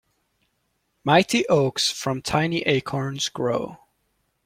Mighty 1.03 1.47
oaks 1.47 1.91
from 1.91 2.23
tiny 2.23 2.61
acorns 2.63 3.29
grow. 3.29 3.81